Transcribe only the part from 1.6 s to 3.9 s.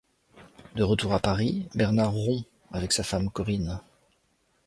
Bernard rompt avec sa femme Corinne.